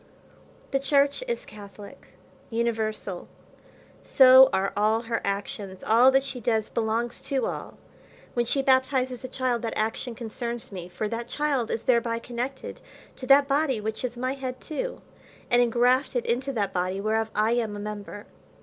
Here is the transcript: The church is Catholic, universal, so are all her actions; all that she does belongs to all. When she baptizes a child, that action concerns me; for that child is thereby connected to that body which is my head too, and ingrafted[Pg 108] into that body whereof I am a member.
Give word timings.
The 0.71 0.79
church 0.79 1.23
is 1.27 1.45
Catholic, 1.45 2.07
universal, 2.49 3.27
so 4.01 4.49
are 4.51 4.73
all 4.75 5.01
her 5.01 5.21
actions; 5.23 5.83
all 5.83 6.09
that 6.09 6.23
she 6.23 6.39
does 6.39 6.69
belongs 6.69 7.21
to 7.21 7.45
all. 7.45 7.77
When 8.33 8.47
she 8.47 8.63
baptizes 8.63 9.23
a 9.23 9.27
child, 9.27 9.61
that 9.61 9.75
action 9.77 10.15
concerns 10.15 10.71
me; 10.71 10.89
for 10.89 11.07
that 11.07 11.27
child 11.27 11.69
is 11.69 11.83
thereby 11.83 12.17
connected 12.17 12.81
to 13.17 13.27
that 13.27 13.47
body 13.47 13.79
which 13.79 14.03
is 14.03 14.17
my 14.17 14.33
head 14.33 14.59
too, 14.59 15.03
and 15.51 15.61
ingrafted[Pg 15.61 16.15
108] 16.15 16.25
into 16.25 16.51
that 16.51 16.73
body 16.73 16.99
whereof 16.99 17.29
I 17.35 17.51
am 17.51 17.75
a 17.75 17.79
member. 17.79 18.25